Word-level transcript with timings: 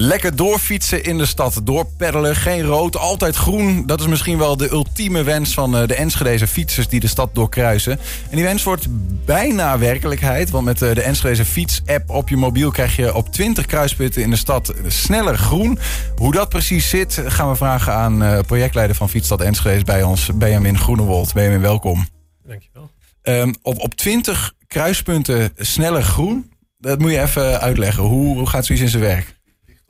Lekker 0.00 0.36
doorfietsen 0.36 1.04
in 1.04 1.18
de 1.18 1.26
stad, 1.26 1.60
doorpeddelen, 1.64 2.36
geen 2.36 2.62
rood, 2.62 2.96
altijd 2.96 3.36
groen. 3.36 3.86
Dat 3.86 4.00
is 4.00 4.06
misschien 4.06 4.38
wel 4.38 4.56
de 4.56 4.70
ultieme 4.70 5.22
wens 5.22 5.54
van 5.54 5.76
eh, 5.76 5.86
de 5.86 5.94
Enschedeze 5.94 6.46
fietsers 6.46 6.88
die 6.88 7.00
de 7.00 7.06
stad 7.06 7.34
doorkruisen. 7.34 7.98
En 8.30 8.36
die 8.36 8.44
wens 8.44 8.62
wordt 8.62 8.86
bijna 9.24 9.78
werkelijkheid, 9.78 10.50
want 10.50 10.64
met 10.64 10.82
eh, 10.82 10.94
de 10.94 11.02
Enschedeze 11.02 11.44
fiets-app 11.44 12.10
op 12.10 12.28
je 12.28 12.36
mobiel 12.36 12.70
krijg 12.70 12.96
je 12.96 13.14
op 13.14 13.32
20 13.32 13.66
kruispunten 13.66 14.22
in 14.22 14.30
de 14.30 14.36
stad 14.36 14.74
sneller 14.86 15.38
groen. 15.38 15.78
Hoe 16.16 16.32
dat 16.32 16.48
precies 16.48 16.88
zit, 16.88 17.22
gaan 17.26 17.48
we 17.48 17.56
vragen 17.56 17.92
aan 17.92 18.22
eh, 18.22 18.38
projectleider 18.46 18.96
van 18.96 19.08
Fietsstad 19.08 19.40
Enschede 19.40 19.84
bij 19.84 20.02
ons, 20.02 20.30
Benjamin 20.34 20.78
Groenewold. 20.78 21.34
Benjamin, 21.34 21.60
welkom. 21.60 22.06
Dankjewel. 22.46 22.90
Um, 23.22 23.54
op, 23.62 23.78
op 23.78 23.94
20 23.94 24.52
kruispunten 24.66 25.52
sneller 25.56 26.02
groen, 26.02 26.52
dat 26.78 26.98
moet 26.98 27.10
je 27.10 27.20
even 27.20 27.60
uitleggen. 27.60 28.02
Hoe, 28.02 28.36
hoe 28.36 28.46
gaat 28.46 28.66
zoiets 28.66 28.84
in 28.84 28.90
zijn 28.90 29.02
werk? 29.02 29.36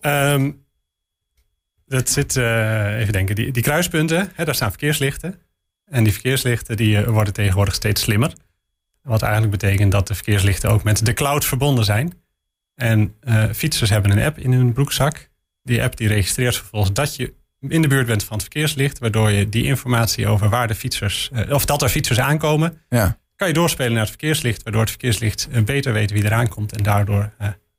Um, 0.00 0.66
dat 1.88 2.08
zit, 2.08 2.36
uh, 2.36 2.98
even 2.98 3.12
denken, 3.12 3.34
die, 3.34 3.52
die 3.52 3.62
kruispunten, 3.62 4.30
hè, 4.34 4.44
daar 4.44 4.54
staan 4.54 4.70
verkeerslichten. 4.70 5.40
En 5.84 6.04
die 6.04 6.12
verkeerslichten 6.12 6.76
die, 6.76 6.96
uh, 6.96 7.06
worden 7.06 7.32
tegenwoordig 7.32 7.74
steeds 7.74 8.02
slimmer. 8.02 8.32
Wat 9.02 9.22
eigenlijk 9.22 9.52
betekent 9.52 9.92
dat 9.92 10.08
de 10.08 10.14
verkeerslichten 10.14 10.70
ook 10.70 10.82
met 10.82 11.06
de 11.06 11.12
cloud 11.12 11.44
verbonden 11.44 11.84
zijn. 11.84 12.12
En 12.74 13.14
uh, 13.22 13.44
fietsers 13.54 13.90
hebben 13.90 14.10
een 14.10 14.24
app 14.24 14.38
in 14.38 14.52
hun 14.52 14.72
broekzak. 14.72 15.28
Die 15.62 15.82
app 15.82 15.96
die 15.96 16.08
registreert 16.08 16.56
vervolgens 16.56 16.92
dat 16.92 17.16
je 17.16 17.34
in 17.60 17.82
de 17.82 17.88
buurt 17.88 18.06
bent 18.06 18.24
van 18.24 18.32
het 18.32 18.42
verkeerslicht. 18.42 18.98
Waardoor 18.98 19.30
je 19.30 19.48
die 19.48 19.64
informatie 19.64 20.26
over 20.26 20.48
waar 20.48 20.68
de 20.68 20.74
fietsers, 20.74 21.30
of 21.48 21.64
dat 21.64 21.82
er 21.82 21.88
fietsers 21.88 22.20
aankomen, 22.20 22.80
ja. 22.88 23.18
kan 23.36 23.48
je 23.48 23.54
doorspelen 23.54 23.92
naar 23.92 24.00
het 24.00 24.10
verkeerslicht. 24.10 24.62
Waardoor 24.62 24.80
het 24.80 24.90
verkeerslicht 24.90 25.64
beter 25.64 25.92
weet 25.92 26.10
wie 26.10 26.24
eraan 26.24 26.48
komt. 26.48 26.76
En 26.76 26.82
daardoor 26.82 27.32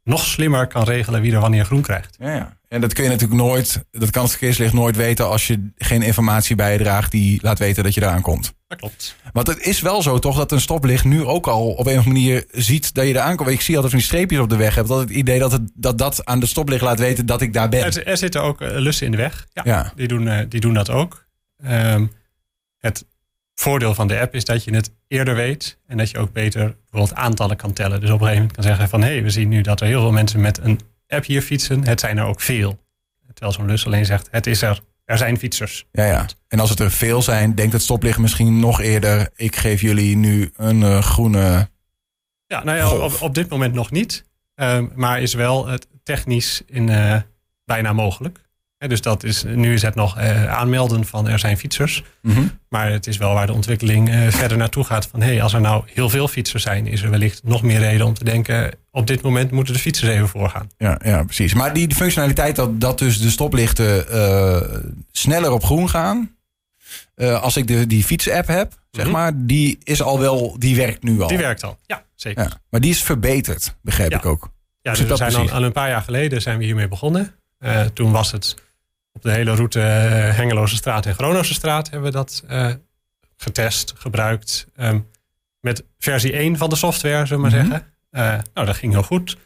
nog 0.04 0.26
slimmer 0.26 0.68
kan 0.68 0.84
regelen 0.84 1.22
wie 1.22 1.34
er 1.34 1.40
wanneer 1.40 1.66
groen 1.66 1.82
krijgt. 1.82 2.16
Ja, 2.20 2.34
ja. 2.34 2.58
En 2.68 2.82
dat 2.82 2.94
kun 2.94 3.04
je 3.04 3.10
natuurlijk 3.10 3.42
nooit, 3.42 3.86
dat 3.92 4.10
kan 4.10 4.22
het 4.22 4.32
verkeerslicht 4.32 4.74
nooit 4.74 4.96
weten 4.96 5.28
als 5.28 5.48
je 5.48 5.72
geen 5.78 6.02
informatie 6.02 6.56
bijdraagt 6.56 7.12
die 7.12 7.40
laat 7.42 7.60
weten 7.60 7.84
dat 7.84 7.94
je 7.94 8.02
eraan 8.02 8.22
komt. 8.22 8.54
Dat 8.68 8.78
klopt. 8.78 9.16
Want 9.34 9.48
het 9.48 9.60
is 9.60 9.82
wel 9.82 10.02
zo 10.02 10.20
toch 10.20 10.38
dat 10.38 10.52
een 10.52 10.62
stoplicht 10.62 11.04
nu 11.04 11.26
ook 11.26 11.48
al 11.48 11.68
op 11.68 11.86
een 11.86 11.98
of 11.98 12.06
andere 12.06 12.08
manier 12.08 12.46
ziet 12.52 12.94
dat 12.94 13.06
je 13.06 13.14
eraan 13.14 13.36
komt. 13.36 13.50
Ik 13.50 13.62
zie 13.62 13.76
altijd 13.76 13.92
van 13.92 14.02
die 14.02 14.10
streepjes 14.10 14.40
op 14.40 14.50
de 14.50 14.56
weg. 14.56 14.76
Heb 14.76 14.88
dat 14.88 15.00
het 15.00 15.10
idee 15.10 15.40
dat, 15.40 15.52
het, 15.52 15.72
dat 15.74 15.98
dat 15.98 16.26
aan 16.26 16.40
de 16.40 16.46
stoplicht 16.46 16.82
laat 16.82 17.00
weten 17.00 17.26
dat 17.26 17.42
ik 17.42 17.54
daar 17.54 17.70
ben. 17.70 17.84
Er, 17.84 18.08
er 18.08 18.18
zitten 18.18 18.42
ook 18.42 18.62
uh, 18.62 18.70
lussen 18.72 19.06
in 19.06 19.12
de 19.12 19.18
weg. 19.18 19.48
Ja, 19.54 19.62
ja. 19.66 19.92
Die, 19.96 20.08
doen, 20.08 20.26
uh, 20.26 20.40
die 20.50 20.60
doen 20.60 20.74
dat 20.74 20.90
ook. 20.90 21.26
Um, 21.66 22.12
het 22.78 23.06
voordeel 23.60 23.94
van 23.94 24.08
de 24.08 24.20
app 24.20 24.36
is 24.36 24.46
dat 24.46 24.64
je 24.64 24.74
het 24.74 24.92
eerder 25.08 25.36
weet 25.36 25.78
en 25.88 25.98
dat 25.98 26.10
je 26.10 26.18
ook 26.18 26.34
beter 26.34 26.76
bijvoorbeeld 26.82 27.20
aantallen 27.20 27.58
kan 27.58 27.74
tellen. 27.74 28.00
Dus 28.00 28.10
op 28.10 28.22
een 28.22 28.28
gegeven 28.28 28.36
moment 28.36 28.54
kan 28.54 28.64
zeggen 28.64 28.90
van 28.90 29.02
hé, 29.02 29.08
hey, 29.08 29.24
we 29.24 29.30
zien 29.30 29.50
nu 29.50 29.62
dat 29.62 29.82
er 29.82 29.88
heel 29.88 30.02
veel 30.02 30.12
mensen 30.12 30.42
met 30.42 30.58
een 30.58 30.80
app 31.08 31.26
hier 31.26 31.42
fietsen. 31.42 31.88
Het 31.88 32.00
zijn 32.00 32.18
er 32.18 32.26
ook 32.26 32.42
veel. 32.42 32.80
Terwijl 33.34 33.52
zo'n 33.52 33.66
lus 33.66 33.86
alleen 33.86 34.06
zegt 34.06 34.28
het 34.32 34.48
is 34.48 34.62
er. 34.62 34.82
Er 35.06 35.18
zijn 35.18 35.38
fietsers. 35.38 35.86
Ja, 35.92 36.06
ja. 36.06 36.26
En 36.48 36.60
als 36.60 36.70
het 36.70 36.80
er 36.80 36.92
veel 36.92 37.22
zijn, 37.22 37.56
denkt 37.56 37.74
het 37.74 37.82
stoplicht 37.82 38.18
misschien 38.18 38.60
nog 38.60 38.82
eerder. 38.82 39.30
Ik 39.36 39.56
geef 39.56 39.82
jullie 39.82 40.18
nu 40.18 40.52
een 40.56 40.80
uh, 40.80 41.02
groene. 41.02 41.70
Ja, 42.46 42.64
nou 42.64 42.78
ja, 42.78 42.90
op, 42.90 43.22
op, 43.22 43.36
dit 43.36 43.50
moment 43.50 43.74
nog 43.74 43.92
niet. 43.92 44.26
Um, 44.56 44.92
maar 44.96 45.22
is 45.22 45.34
wel 45.34 45.68
het 45.68 45.88
technisch 46.04 46.62
in, 46.66 46.88
uh, 46.88 47.16
bijna 47.66 47.94
mogelijk. 47.94 48.49
Dus 48.88 49.02
dat 49.02 49.24
is, 49.24 49.44
nu 49.44 49.74
is 49.74 49.82
het 49.82 49.96
nog 49.96 50.18
uh, 50.18 50.54
aanmelden 50.54 51.06
van 51.06 51.28
er 51.28 51.40
zijn 51.40 51.58
fietsers. 51.58 52.04
Mm 52.22 52.34
-hmm. 52.34 52.60
Maar 52.70 52.92
het 52.92 53.08
is 53.08 53.18
wel 53.18 53.34
waar 53.34 53.48
de 53.48 53.54
ontwikkeling 53.54 54.10
uh, 54.10 54.28
verder 54.28 54.58
naartoe 54.58 54.84
gaat. 54.84 55.08
Van 55.08 55.22
hey, 55.22 55.42
als 55.42 55.54
er 55.54 55.62
nou 55.62 55.84
heel 55.94 56.10
veel 56.10 56.28
fietsers 56.28 56.64
zijn, 56.64 56.88
is 56.88 57.02
er 57.02 57.10
wellicht 57.10 57.44
nog 57.44 57.62
meer 57.62 57.80
reden 57.80 58.06
om 58.06 58.14
te 58.14 58.24
denken. 58.24 58.72
Op 58.92 59.08
dit 59.08 59.22
moment 59.22 59.52
moeten 59.52 59.74
de 59.74 59.80
fietsers 59.80 60.10
even 60.10 60.28
voorgaan. 60.28 60.70
Ja, 60.78 61.00
ja 61.04 61.24
precies. 61.24 61.54
Maar 61.54 61.74
die 61.74 61.96
functionaliteit 61.96 62.56
dat, 62.56 62.82
dat 62.82 63.00
dus 63.00 63.22
de 63.22 63.30
stoplichten 63.30 64.06
uh, 64.12 64.62
sneller 65.12 65.52
op 65.52 65.64
groen 65.64 65.90
gaan. 65.90 66.36
als 67.16 67.58
ik 67.58 67.68
de, 67.68 67.88
die 67.88 68.04
fiets-app 68.04 68.48
heb, 68.48 68.74
zeg 68.92 69.06
mm 69.06 69.12
-hmm. 69.12 69.22
maar, 69.22 69.32
die 69.36 69.78
is 69.84 70.02
al 70.02 70.20
wel, 70.20 70.56
die 70.60 70.76
werkt 70.76 71.04
nu 71.04 71.22
al. 71.22 71.28
Die 71.28 71.38
werkt 71.38 71.64
al, 71.64 71.78
ja, 71.86 72.04
zeker. 72.16 72.44
Ja, 72.44 72.50
maar 72.70 72.80
die 72.80 72.92
is 72.92 73.04
verbeterd, 73.04 73.76
begrijp 73.82 74.12
ja. 74.12 74.18
ik 74.18 74.26
ook. 74.26 74.50
Ja, 74.82 74.92
dus 74.92 75.02
we 75.02 75.16
zijn 75.16 75.36
al, 75.36 75.52
al, 75.52 75.64
een 75.64 75.72
paar 75.72 75.90
jaar 75.90 76.02
geleden 76.02 76.42
zijn 76.42 76.58
we 76.58 76.66
hiermee 76.66 76.88
begonnen. 76.88 77.36
toen 77.94 78.12
was 78.12 78.32
het 78.32 78.56
op 79.20 79.26
de 79.26 79.38
hele 79.38 79.56
route 79.56 79.80
uh, 79.80 79.86
Hengeloze 80.36 80.76
straat 80.76 81.06
en 81.06 81.14
Groningse 81.14 81.54
straat 81.54 81.90
hebben 81.90 82.12
we 82.12 82.18
dat 82.18 82.44
uh, 82.50 82.74
getest, 83.38 83.94
gebruikt. 83.98 84.68
Um, 84.78 85.08
met 85.60 85.84
versie 85.98 86.34
1 86.34 86.58
van 86.58 86.70
de 86.70 86.76
software, 86.76 87.26
zullen 87.26 87.44
we 87.44 87.50
maar 87.50 87.60
Mhm. 87.60 87.68
mm 87.68 87.72
-hmm. 87.72 87.84
zeggen. 88.12 88.38
Uh, 88.40 88.44
nou, 88.54 88.68
dat 88.68 88.76
ging 88.76 88.94
heel 88.94 89.04
goed. 89.04 89.38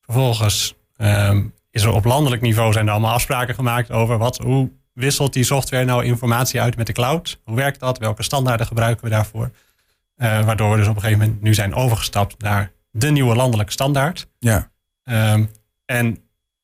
Vervolgens 0.00 0.74
um, 0.96 1.54
is 1.70 1.82
er 1.82 1.92
op 1.92 2.04
landelijk 2.04 2.42
niveau 2.42 2.72
zijn 2.72 2.86
er 2.86 2.92
allemaal 2.92 3.12
afspraken 3.12 3.54
gemaakt 3.54 3.90
over 3.90 4.18
wat, 4.18 4.38
hoe 4.38 4.70
wisselt 4.92 5.32
die 5.32 5.44
software 5.44 5.84
nou 5.84 6.04
informatie 6.04 6.60
uit 6.60 6.76
met 6.76 6.86
de 6.86 6.92
cloud? 6.92 7.40
Hoe 7.44 7.56
werkt 7.56 7.80
dat? 7.80 7.98
Welke 7.98 8.22
standaarden 8.22 8.66
gebruiken 8.66 9.04
we 9.04 9.10
daarvoor? 9.10 9.50
waardoor 10.16 10.70
we 10.70 10.76
dus 10.76 10.86
op 10.88 10.94
een 10.94 11.00
gegeven 11.00 11.22
moment 11.24 11.42
nu 11.42 11.54
zijn 11.54 11.74
overgestapt 11.74 12.42
naar 12.42 12.72
de 12.90 13.10
nieuwe 13.10 13.34
landelijke 13.34 13.72
standaard. 13.72 14.26
Ja. 14.38 14.70
Um, 15.04 15.50
en 15.84 16.18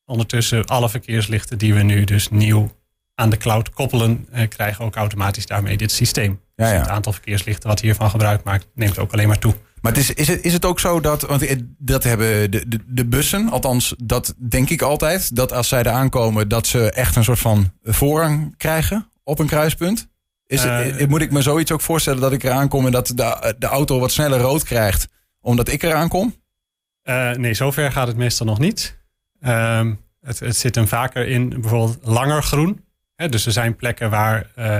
ondertussen 0.09 0.65
alle 0.65 0.89
verkeerslichten 0.89 1.57
die 1.57 1.73
we 1.73 1.81
nu 1.81 2.03
dus 2.03 2.29
nieuw 2.29 2.71
aan 3.15 3.29
de 3.29 3.37
cloud 3.37 3.69
koppelen, 3.69 4.27
eh, 4.31 4.47
krijgen 4.47 4.85
ook 4.85 4.95
automatisch 4.95 5.45
daarmee 5.45 5.77
dit 5.77 5.91
systeem. 5.91 6.39
Ja, 6.55 6.65
ja. 6.65 6.71
Dus 6.71 6.81
het 6.81 6.89
aantal 6.89 7.13
verkeerslichten 7.13 7.69
wat 7.69 7.79
hiervan 7.79 8.09
gebruik 8.09 8.43
maakt, 8.43 8.67
neemt 8.73 8.97
ook 8.97 9.13
alleen 9.13 9.27
maar 9.27 9.39
toe. 9.39 9.55
Maar 9.81 9.91
het 9.91 10.01
is, 10.01 10.13
is, 10.13 10.27
het, 10.27 10.41
is 10.41 10.53
het 10.53 10.65
ook 10.65 10.79
zo 10.79 10.99
dat, 10.99 11.21
want 11.21 11.55
dat 11.77 12.03
hebben 12.03 12.51
de, 12.51 12.67
de, 12.67 12.79
de 12.87 13.05
bussen, 13.05 13.49
althans 13.49 13.95
dat 14.03 14.33
denk 14.37 14.69
ik 14.69 14.81
altijd, 14.81 15.35
dat 15.35 15.53
als 15.53 15.67
zij 15.67 15.83
er 15.83 15.91
aankomen, 15.91 16.47
dat 16.47 16.67
ze 16.67 16.91
echt 16.91 17.15
een 17.15 17.23
soort 17.23 17.39
van 17.39 17.71
voorrang 17.83 18.57
krijgen 18.57 19.11
op 19.23 19.39
een 19.39 19.47
kruispunt? 19.47 20.07
Is 20.45 20.63
het, 20.63 21.01
uh, 21.01 21.07
moet 21.07 21.21
ik 21.21 21.31
me 21.31 21.41
zoiets 21.41 21.71
ook 21.71 21.81
voorstellen 21.81 22.21
dat 22.21 22.31
ik 22.31 22.43
eraan 22.43 22.67
kom 22.67 22.85
en 22.85 22.91
dat 22.91 23.07
de, 23.07 23.55
de 23.59 23.67
auto 23.67 23.99
wat 23.99 24.11
sneller 24.11 24.39
rood 24.39 24.63
krijgt, 24.63 25.07
omdat 25.41 25.67
ik 25.67 25.83
eraan 25.83 26.09
kom? 26.09 26.35
Uh, 27.03 27.31
nee, 27.31 27.53
zover 27.53 27.91
gaat 27.91 28.07
het 28.07 28.17
meestal 28.17 28.45
nog 28.45 28.59
niet. 28.59 28.98
Um, 29.47 29.99
het, 30.21 30.39
het, 30.39 30.57
zit 30.57 30.75
hem 30.75 30.87
vaker 30.87 31.27
in 31.27 31.49
bijvoorbeeld 31.49 31.97
langer 32.01 32.43
groen. 32.43 32.85
He, 33.15 33.29
dus 33.29 33.45
er 33.45 33.51
zijn 33.51 33.75
plekken 33.75 34.09
waar 34.09 34.51
uh, 34.55 34.77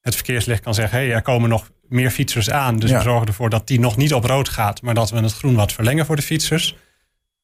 het 0.00 0.14
verkeerslicht 0.14 0.62
kan 0.62 0.74
zeggen: 0.74 0.98
hé, 0.98 1.04
hey, 1.04 1.14
er 1.14 1.22
komen 1.22 1.48
nog 1.48 1.70
meer 1.88 2.10
fietsers 2.10 2.50
aan. 2.50 2.78
Dus 2.78 2.90
ja. 2.90 2.96
we 2.96 3.02
zorgen 3.02 3.26
ervoor 3.26 3.50
dat 3.50 3.66
die 3.66 3.80
nog 3.80 3.96
niet 3.96 4.14
op 4.14 4.24
rood 4.24 4.48
gaat, 4.48 4.82
maar 4.82 4.94
dat 4.94 5.10
we 5.10 5.16
het 5.16 5.32
groen 5.32 5.54
wat 5.54 5.72
verlengen 5.72 6.06
voor 6.06 6.16
de 6.16 6.22
fietsers. 6.22 6.76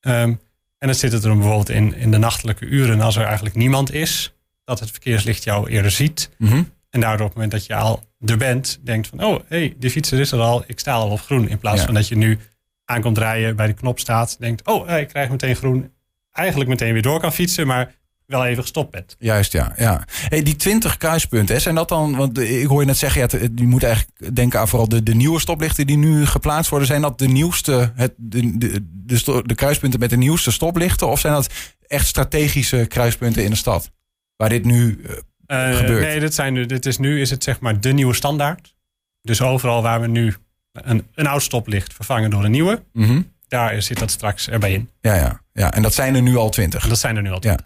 Um, 0.00 0.40
en 0.78 0.88
het 0.88 0.98
zit 0.98 1.12
er 1.12 1.20
dan 1.20 1.38
bijvoorbeeld 1.38 1.68
in, 1.68 1.94
in 1.94 2.10
de 2.10 2.18
nachtelijke 2.18 2.64
uren, 2.64 3.00
als 3.00 3.16
er 3.16 3.24
eigenlijk 3.24 3.54
niemand 3.54 3.92
is, 3.92 4.34
dat 4.64 4.80
het 4.80 4.90
verkeerslicht 4.90 5.44
jou 5.44 5.70
eerder 5.70 5.90
ziet. 5.90 6.30
Mm 6.38 6.48
-hmm. 6.48 6.70
En 6.90 7.00
daardoor 7.00 7.26
op 7.26 7.34
het 7.34 7.42
moment 7.42 7.52
dat 7.52 7.66
je 7.66 7.74
al 7.74 8.02
er 8.24 8.36
bent, 8.36 8.80
denkt 8.82 9.08
van: 9.08 9.24
oh, 9.24 9.40
hé, 9.48 9.58
hey, 9.58 9.74
die 9.78 9.90
fietser 9.90 10.20
is 10.20 10.32
er 10.32 10.40
al, 10.40 10.64
ik 10.66 10.78
sta 10.78 10.92
al 10.92 11.10
op 11.10 11.20
groen. 11.20 11.48
In 11.48 11.58
plaats 11.58 11.80
Ja. 11.80 11.84
van 11.84 11.94
dat 11.94 12.08
je 12.08 12.16
nu 12.16 12.38
aankomt 12.84 13.18
rijden, 13.18 13.56
bij 13.56 13.66
de 13.66 13.72
knop 13.72 13.98
staat, 13.98 14.36
denkt: 14.38 14.66
oh, 14.66 14.86
hey, 14.86 15.00
ik 15.00 15.08
krijg 15.08 15.30
meteen 15.30 15.56
groen. 15.56 15.92
Eigenlijk 16.36 16.70
meteen 16.70 16.92
weer 16.92 17.02
door 17.02 17.20
kan 17.20 17.32
fietsen, 17.32 17.66
maar 17.66 17.94
wel 18.26 18.44
even 18.46 18.62
gestopt 18.62 18.90
bent. 18.90 19.16
Juist, 19.18 19.52
ja. 19.52 19.72
ja. 19.76 20.04
Hey, 20.08 20.42
die 20.42 20.56
20 20.56 20.96
kruispunten, 20.96 21.54
hè, 21.54 21.60
zijn 21.60 21.74
dat 21.74 21.88
dan, 21.88 22.16
want 22.16 22.38
ik 22.38 22.66
hoor 22.66 22.80
je 22.80 22.86
net 22.86 22.96
zeggen, 22.96 23.20
ja, 23.20 23.48
je 23.54 23.66
moet 23.66 23.82
eigenlijk 23.82 24.34
denken 24.34 24.60
aan 24.60 24.68
vooral 24.68 24.88
de, 24.88 25.02
de 25.02 25.14
nieuwe 25.14 25.40
stoplichten 25.40 25.86
die 25.86 25.96
nu 25.96 26.26
geplaatst 26.26 26.70
worden. 26.70 26.88
Zijn 26.88 27.00
dat 27.02 27.18
de 27.18 27.28
nieuwste, 27.28 27.92
het, 27.94 28.14
de, 28.16 28.58
de, 28.58 28.82
de, 28.90 29.42
de 29.44 29.54
kruispunten 29.54 30.00
met 30.00 30.10
de 30.10 30.16
nieuwste 30.16 30.50
stoplichten? 30.50 31.08
Of 31.08 31.20
zijn 31.20 31.32
dat 31.32 31.52
echt 31.86 32.06
strategische 32.06 32.86
kruispunten 32.88 33.44
in 33.44 33.50
de 33.50 33.56
stad? 33.56 33.90
Waar 34.36 34.48
dit 34.48 34.64
nu 34.64 35.02
eh, 35.06 35.16
Uh, 35.46 35.76
gebeurt? 35.76 36.02
nee, 36.02 36.20
dit, 36.20 36.34
zijn, 36.34 36.66
dit 36.66 36.86
is 36.86 36.98
nu 36.98 37.20
is 37.20 37.30
het 37.30 37.44
zeg 37.44 37.60
maar 37.60 37.80
de 37.80 37.92
nieuwe 37.92 38.14
standaard. 38.14 38.74
Dus 39.22 39.42
overal 39.42 39.82
waar 39.82 40.00
we 40.00 40.06
nu 40.06 40.34
een, 40.72 41.06
een 41.14 41.26
oud 41.26 41.42
stoplicht 41.42 41.94
vervangen 41.94 42.30
door 42.30 42.44
een 42.44 42.50
nieuwe, 42.50 42.82
mhm. 42.92 43.22
daar 43.48 43.82
zit 43.82 43.98
dat 43.98 44.10
straks 44.10 44.48
erbij 44.48 44.72
in. 44.72 44.90
ja, 45.00 45.14
ja, 45.14 45.40
ja, 45.56 45.72
en 45.72 45.82
dat 45.82 45.94
zijn 45.94 46.14
er 46.14 46.22
nu 46.22 46.36
al 46.36 46.50
20. 46.50 46.82
En 46.82 46.88
dat 46.88 46.98
zijn 46.98 47.16
er 47.16 47.22
nu 47.22 47.30
al 47.30 47.38
Ja. 47.40 47.56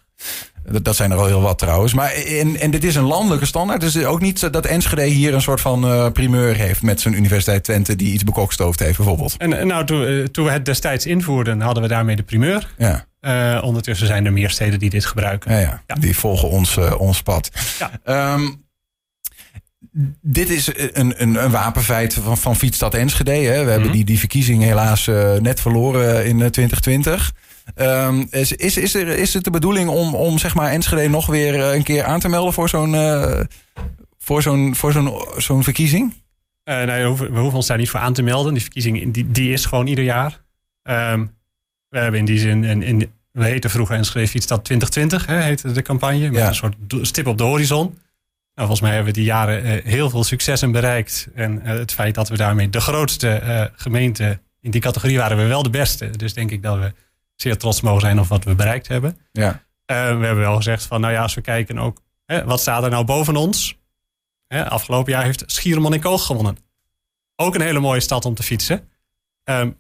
Dat, 0.70 0.84
dat 0.84 0.96
zijn 0.96 1.10
er 1.10 1.16
al 1.18 1.26
heel 1.26 1.40
wat 1.40 1.58
trouwens. 1.58 1.94
Maar 1.94 2.10
en, 2.12 2.56
en 2.56 2.70
dit 2.70 2.84
is 2.84 2.94
een 2.94 3.04
landelijke 3.04 3.46
standaard. 3.46 3.80
Dus 3.80 4.04
ook 4.04 4.20
niet 4.20 4.52
dat 4.52 4.66
Enschede 4.66 5.02
hier 5.04 5.34
een 5.34 5.40
soort 5.42 5.60
van 5.60 5.84
eh, 5.84 6.10
primeur 6.12 6.54
heeft 6.54 6.82
met 6.82 7.00
zijn 7.00 7.14
Universiteit 7.14 7.64
Twente 7.64 7.96
die 7.96 8.12
iets 8.12 8.24
bekokstoofd 8.24 8.78
heeft 8.80 8.96
bijvoorbeeld. 8.96 9.36
En, 9.36 9.66
nou, 9.66 9.84
toen, 9.86 10.06
eh, 10.06 10.24
toen 10.24 10.44
we 10.44 10.50
het 10.50 10.64
destijds 10.64 11.06
invoerden, 11.06 11.60
hadden 11.60 11.82
we 11.82 11.88
daarmee 11.88 12.16
de 12.16 12.22
primeur. 12.22 12.74
Ja, 12.78 13.08
Eh, 13.20 13.60
ondertussen 13.64 14.06
zijn 14.06 14.26
er 14.26 14.32
meer 14.32 14.50
steden 14.50 14.78
die 14.78 14.90
dit 14.90 15.04
gebruiken. 15.06 15.52
ja, 15.52 15.58
ja. 15.58 15.82
Ja. 15.86 15.94
die 15.94 16.16
volgen 16.16 16.48
ons, 16.48 16.76
ons 16.98 17.22
pad. 17.22 17.50
Ja. 17.78 17.90
Ehm, 18.04 18.48
dit 20.22 20.48
is 20.50 20.70
een, 20.92 21.22
een, 21.22 21.42
een 21.44 21.50
wapenfeit 21.50 22.14
van, 22.14 22.38
van 22.38 22.56
Fietsstad 22.56 22.94
Enschede. 22.94 23.30
Hè. 23.30 23.64
We 23.64 23.70
hebben 23.70 23.80
Mhm. 23.88 23.92
die, 23.96 24.04
die 24.04 24.18
verkiezing 24.18 24.62
helaas 24.62 25.06
net 25.40 25.60
verloren 25.60 26.24
in 26.26 26.42
eh, 26.42 26.46
2020. 26.48 27.32
Ehm, 27.74 28.24
is, 28.30 28.52
is, 28.52 28.76
is, 28.76 28.94
er, 28.94 29.08
is 29.08 29.34
het 29.34 29.44
de 29.44 29.50
bedoeling 29.50 29.88
om, 29.88 30.14
om 30.14 30.38
zeg 30.38 30.54
maar 30.54 30.70
Enschede 30.70 31.08
nog 31.08 31.26
weer 31.26 31.54
eh, 31.54 31.74
een 31.74 31.82
keer 31.82 32.04
aan 32.04 32.20
te 32.20 32.28
melden 32.28 32.52
voor 32.52 32.68
zo'n 32.68 32.94
eh, 32.94 33.40
voor 34.18 34.42
zo'n 34.42 34.74
voor 34.74 34.92
zo'n 34.92 35.12
zo'n 35.36 35.64
verkiezing? 35.64 36.14
Eh, 36.64 36.82
nou, 36.82 37.16
we, 37.16 37.38
hoeven, 37.38 37.52
ons 37.52 37.66
daar 37.66 37.78
niet 37.78 37.90
voor 37.90 38.00
aan 38.00 38.12
te 38.12 38.22
melden. 38.22 38.52
Die 38.52 38.62
verkiezing 38.62 39.12
die, 39.12 39.30
die 39.30 39.52
is 39.52 39.64
gewoon 39.64 39.86
ieder 39.86 40.04
jaar. 40.04 40.40
Ehm, 40.82 41.26
we 41.88 41.98
hebben 41.98 42.20
in 42.20 42.26
die 42.26 42.38
zin 42.38 42.62
een, 42.62 42.88
een 42.88 43.10
we 43.32 43.44
heten 43.44 43.70
vroeger 43.70 43.96
Enschede 43.96 44.28
Fietsstad 44.28 44.64
2020, 44.64 45.26
hè, 45.26 45.42
heette 45.42 45.72
de 45.72 45.82
campagne. 45.82 46.30
Met 46.30 46.40
Ja. 46.40 46.48
een 46.48 46.54
soort 46.54 46.76
stip 47.02 47.26
op 47.26 47.38
de 47.38 47.44
horizon. 47.44 47.84
Nou, 48.54 48.68
volgens 48.68 48.80
mij 48.80 48.90
hebben 48.90 49.12
we 49.12 49.18
die 49.18 49.28
jaren 49.28 49.82
heel 49.84 50.10
veel 50.10 50.24
successen 50.24 50.72
bereikt. 50.72 51.28
En 51.34 51.60
het 51.62 51.92
feit 51.92 52.14
dat 52.14 52.28
we 52.28 52.36
daarmee 52.36 52.70
de 52.70 52.80
grootste 52.80 53.70
gemeente 53.76 54.38
in 54.60 54.70
die 54.70 54.80
categorie 54.80 55.18
waren, 55.18 55.36
we 55.36 55.44
wel 55.44 55.62
de 55.62 55.70
beste. 55.70 56.10
Dus 56.16 56.34
denk 56.34 56.50
ik 56.50 56.62
dat 56.62 56.78
we 56.78 56.92
zeer 57.42 57.58
trots 57.58 57.80
mogen 57.80 58.00
zijn 58.00 58.20
op 58.20 58.26
wat 58.26 58.44
we 58.44 58.54
bereikt 58.54 58.88
hebben. 58.88 59.18
Ja. 59.32 59.62
Eh, 59.84 59.96
we 59.96 60.26
hebben 60.26 60.36
wel 60.36 60.56
gezegd 60.56 60.84
van, 60.84 61.00
nou 61.00 61.12
ja, 61.12 61.22
als 61.22 61.34
we 61.34 61.40
kijken 61.40 61.78
ook, 61.78 62.00
hè, 62.26 62.44
wat 62.44 62.60
staat 62.60 62.84
er 62.84 62.90
nou 62.90 63.04
boven 63.04 63.36
ons? 63.36 63.78
Hè, 64.46 64.68
afgelopen 64.68 65.12
jaar 65.12 65.24
heeft 65.24 65.42
Schiermonnikoog 65.46 66.26
gewonnen. 66.26 66.56
Ook 67.36 67.54
een 67.54 67.60
hele 67.60 67.80
mooie 67.80 68.00
stad 68.00 68.24
om 68.24 68.34
te 68.34 68.42
fietsen. 68.42 68.88
Ehm, 69.44 69.70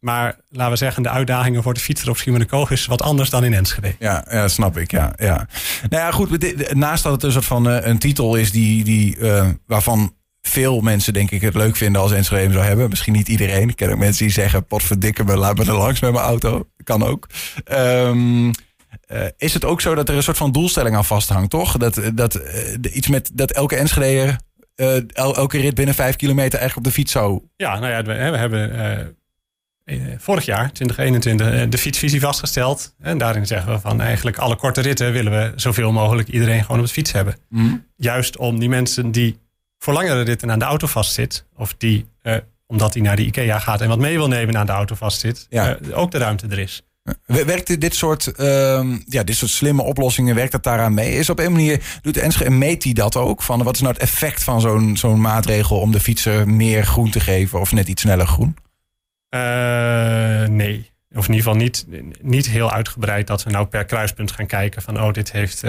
maar 0.00 0.36
laten 0.48 0.72
we 0.72 0.78
zeggen, 0.78 1.02
de 1.02 1.08
uitdagingen 1.08 1.62
voor 1.62 1.74
de 1.74 1.80
fietser 1.80 2.10
op 2.10 2.16
Schiermonnikoog 2.16 2.70
is 2.70 2.86
wat 2.86 3.02
anders 3.02 3.30
dan 3.30 3.44
in 3.44 3.54
Enschede. 3.54 3.94
Ja, 3.98 4.24
ja, 4.30 4.48
snap 4.48 4.76
ik. 4.76 4.90
Ja, 4.90 5.12
ja. 5.16 5.48
Nou 5.88 6.02
ja, 6.02 6.10
goed. 6.10 6.74
Naast 6.74 7.02
dat 7.02 7.12
het 7.12 7.22
een 7.22 7.32
soort 7.32 7.44
van 7.44 7.68
eh, 7.68 7.86
een 7.86 7.98
titel 7.98 8.34
is 8.34 8.52
die, 8.52 8.84
die, 8.84 9.18
eh, 9.18 9.48
waarvan 9.66 10.14
veel 10.54 10.80
mensen 10.80 11.12
denk 11.12 11.30
ik 11.30 11.40
het 11.40 11.54
leuk 11.54 11.76
vinden 11.76 12.00
als 12.02 12.12
Enschede 12.12 12.52
zou 12.52 12.64
hebben. 12.64 12.88
Misschien 12.88 13.12
niet 13.12 13.28
iedereen. 13.28 13.68
Ik 13.68 13.76
ken 13.76 13.90
ook 13.90 13.98
mensen 13.98 14.24
die 14.24 14.34
zeggen, 14.34 14.66
potverdikke 14.66 15.24
me, 15.24 15.36
laat 15.36 15.56
me 15.56 15.64
er 15.64 15.72
langs 15.76 16.00
met 16.00 16.12
mijn 16.12 16.24
auto. 16.24 16.68
Kan 16.84 17.02
ook. 17.02 17.26
Ehm, 17.64 18.52
eh, 19.06 19.20
is 19.36 19.54
het 19.54 19.64
ook 19.64 19.80
zo 19.80 19.94
dat 19.94 20.08
er 20.08 20.14
een 20.16 20.22
soort 20.22 20.36
van 20.36 20.52
doelstelling 20.52 20.96
aan 20.96 21.04
vasthangt, 21.04 21.50
toch? 21.50 21.76
Dat, 21.76 22.00
dat 22.14 22.34
eh, 22.34 22.74
de- 22.80 22.92
iets 22.92 23.08
met 23.08 23.30
dat 23.32 23.50
elke 23.50 23.76
Enschede 23.76 24.38
eh, 24.74 24.94
el- 24.96 25.36
elke 25.36 25.58
rit 25.60 25.74
binnen 25.74 25.94
vijf 25.94 26.16
kilometer 26.16 26.58
eigenlijk 26.58 26.76
op 26.86 26.92
de 26.92 26.98
fiets 27.00 27.12
zou... 27.12 27.40
Ja, 27.56 27.78
nou 27.78 27.92
ja, 27.92 28.02
we, 28.02 28.30
we 28.30 28.36
hebben 28.38 28.72
eh, 28.78 29.00
eh, 29.84 30.18
vorig 30.18 30.44
jaar, 30.44 30.72
2021, 30.72 31.50
eh, 31.52 31.70
de 31.70 31.78
fietsvisie 31.78 32.20
vastgesteld. 32.20 32.94
En 33.00 33.18
daarin 33.18 33.46
zeggen 33.46 33.72
we 33.72 33.78
van 33.80 34.00
eigenlijk 34.00 34.38
alle 34.38 34.56
korte 34.56 34.80
ritten 34.80 35.12
willen 35.12 35.32
we 35.32 35.52
zoveel 35.56 35.92
mogelijk 35.92 36.28
iedereen 36.28 36.60
gewoon 36.64 36.80
op 36.80 36.86
de 36.86 36.92
fiets 36.92 37.12
hebben. 37.12 37.36
Juist 37.96 38.36
om 38.36 38.58
die 38.58 38.68
mensen 38.68 39.10
die 39.10 39.38
voor 39.84 39.92
langere 39.92 40.20
ritten 40.22 40.50
aan 40.50 40.58
de 40.58 40.64
auto 40.64 40.86
vastzit, 40.86 41.46
of 41.56 41.74
die, 41.78 42.06
eh, 42.22 42.36
omdat 42.66 42.94
hij 42.94 43.02
naar 43.02 43.16
de 43.16 43.24
IKEA 43.24 43.58
gaat 43.58 43.80
en 43.80 43.88
wat 43.88 43.98
mee 43.98 44.16
wil 44.16 44.28
nemen 44.28 44.56
aan 44.58 44.66
de 44.66 44.72
auto 44.72 44.94
vastzit, 44.94 45.46
Ja. 45.50 45.76
eh, 45.76 45.98
ook 45.98 46.10
de 46.10 46.18
ruimte 46.18 46.46
er 46.50 46.58
is. 46.58 46.82
Werkt 47.26 47.80
dit- 47.80 47.94
soort, 47.94 48.26
ehm, 48.32 48.96
ja, 49.06 49.22
dit 49.22 49.36
soort 49.36 49.50
slimme 49.50 49.82
oplossingen, 49.82 50.34
werkt 50.34 50.52
dat 50.52 50.62
daaraan 50.62 50.94
mee? 50.94 51.12
Is 51.12 51.30
op 51.30 51.38
een 51.38 51.52
manier, 51.52 51.98
doet 52.02 52.16
Enschede, 52.16 52.50
en 52.50 52.58
meet 52.58 52.82
die 52.82 52.94
dat 52.94 53.16
ook? 53.16 53.42
Van, 53.42 53.62
wat 53.62 53.74
is 53.74 53.80
nou 53.80 53.92
het 53.92 54.02
effect 54.02 54.42
van 54.44 54.60
zo'n 54.60 54.96
zo'n 54.96 55.20
maatregel 55.20 55.78
om 55.80 55.92
de 55.92 56.00
fietser 56.00 56.48
meer 56.48 56.84
groen 56.86 57.10
te 57.10 57.20
geven 57.20 57.60
of 57.60 57.72
net 57.72 57.88
iets 57.88 58.02
sneller 58.02 58.26
groen? 58.26 58.56
Eh, 59.28 60.48
nee. 60.48 60.92
Of 61.14 61.28
in 61.28 61.34
ieder 61.34 61.50
geval 61.50 61.54
niet, 61.54 61.86
niet 62.22 62.46
heel 62.48 62.72
uitgebreid 62.72 63.26
dat 63.26 63.42
we 63.42 63.50
nou 63.50 63.66
per 63.66 63.84
kruispunt 63.84 64.32
gaan 64.32 64.46
kijken 64.46 64.82
van 64.82 65.00
oh, 65.02 65.12
dit 65.12 65.32
heeft 65.32 65.60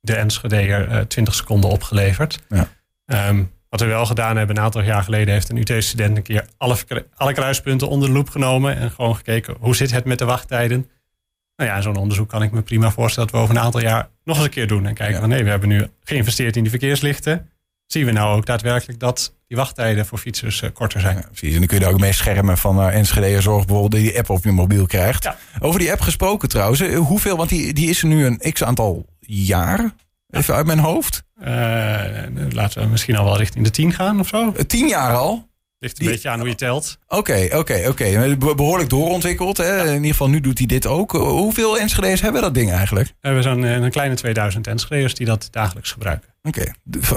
de 0.00 0.14
Enschedeer 0.16 0.88
eh 0.88 1.00
20 1.00 1.34
seconden 1.34 1.70
opgeleverd. 1.70 2.38
Ja. 2.48 2.68
Ehm, 3.08 3.44
wat 3.68 3.80
we 3.80 3.86
wel 3.86 4.06
gedaan 4.06 4.36
hebben, 4.36 4.56
een 4.56 4.62
aantal 4.62 4.82
jaar 4.82 5.02
geleden 5.02 5.34
heeft 5.34 5.48
een 5.48 5.56
UT-student 5.56 6.16
een 6.16 6.22
keer 6.22 6.46
alle, 6.56 6.76
alle 7.14 7.32
kruispunten 7.32 7.88
onder 7.88 8.08
de 8.08 8.14
loep 8.14 8.28
genomen 8.30 8.76
en 8.76 8.90
gewoon 8.90 9.16
gekeken 9.16 9.56
hoe 9.60 9.76
zit 9.76 9.90
het 9.90 10.04
met 10.04 10.18
de 10.18 10.24
wachttijden. 10.24 10.88
Nou 11.56 11.70
ja, 11.70 11.80
zo'n 11.80 11.96
onderzoek 11.96 12.28
kan 12.28 12.42
ik 12.42 12.50
me 12.52 12.62
prima 12.62 12.90
voorstellen 12.90 13.28
dat 13.28 13.38
we 13.38 13.42
over 13.44 13.56
een 13.56 13.62
aantal 13.62 13.80
jaar 13.80 14.08
nog 14.24 14.36
eens 14.36 14.44
een 14.44 14.50
keer 14.50 14.66
doen 14.66 14.86
en 14.86 14.94
kijken 14.94 15.14
Ja. 15.14 15.20
van 15.20 15.28
nee, 15.28 15.44
we 15.44 15.50
hebben 15.50 15.68
nu 15.68 15.86
geïnvesteerd 16.04 16.56
in 16.56 16.62
die 16.62 16.70
verkeerslichten. 16.70 17.50
Zien 17.86 18.04
we 18.04 18.12
nou 18.12 18.36
ook 18.36 18.46
daadwerkelijk 18.46 18.98
dat 18.98 19.34
die 19.46 19.56
wachttijden 19.56 20.06
voor 20.06 20.18
fietsers 20.18 20.62
eh, 20.62 20.70
korter 20.72 21.00
zijn? 21.00 21.16
Ja, 21.16 21.22
precies. 21.26 21.52
En 21.52 21.58
dan 21.58 21.66
kun 21.66 21.78
je 21.78 21.84
er 21.84 21.90
ook 21.92 22.00
mee 22.00 22.12
schermen 22.12 22.58
van 22.58 22.78
uh, 22.80 22.94
Enschede 22.94 23.40
zorg 23.40 23.64
bijvoorbeeld 23.66 24.02
die 24.02 24.18
app 24.18 24.30
op 24.30 24.44
je 24.44 24.52
mobiel 24.52 24.86
krijgt. 24.86 25.22
Ja. 25.24 25.36
Over 25.60 25.80
die 25.80 25.90
app 25.92 26.00
gesproken 26.00 26.48
trouwens, 26.48 26.80
eh, 26.80 26.98
hoeveel, 26.98 27.36
want 27.36 27.48
die, 27.48 27.72
die 27.72 27.88
is 27.88 28.02
er 28.02 28.08
nu 28.08 28.26
een 28.26 28.52
x 28.52 28.64
aantal 28.64 29.06
jaar, 29.20 29.90
even 30.30 30.54
uit 30.54 30.66
mijn 30.66 30.78
hoofd. 30.78 31.22
Eh, 31.40 31.54
laten 32.50 32.82
we 32.82 32.86
misschien 32.88 33.16
al 33.16 33.24
wel 33.24 33.36
richting 33.36 33.64
de 33.64 33.70
10 33.70 33.92
gaan 33.92 34.20
of 34.20 34.28
zo. 34.28 34.52
Eh, 34.56 34.64
Tien 34.64 34.88
jaar 34.88 35.14
al? 35.16 35.46
Ligt 35.80 35.98
een 35.98 36.04
Die- 36.04 36.14
beetje 36.14 36.28
aan 36.28 36.38
hoe 36.38 36.48
je 36.48 36.54
telt. 36.54 36.98
Oké, 37.08 37.48
oké, 37.52 37.84
oké. 37.88 38.36
Be- 38.38 38.54
Behoorlijk 38.54 38.88
doorontwikkeld. 38.90 39.56
Hè? 39.56 39.86
In 39.88 39.94
ieder 39.94 40.10
geval, 40.10 40.28
nu 40.28 40.40
doet 40.40 40.58
hij 40.58 40.66
dit 40.66 40.86
ook. 40.86 41.14
Eh, 41.14 41.20
Hoeveel 41.20 41.78
Enschede's 41.78 42.20
hebben 42.20 42.42
dat 42.42 42.54
ding 42.54 42.70
eigenlijk? 42.72 43.06
We 43.08 43.14
hebben 43.20 43.42
zo'n 43.42 43.64
eh, 43.64 43.72
een 43.72 43.90
kleine 43.90 44.14
2000 44.14 44.66
Enschede'ers 44.66 45.14
die 45.14 45.26
dat 45.26 45.48
dagelijks 45.50 45.92
gebruiken. 45.92 46.28
Oké, 46.42 46.64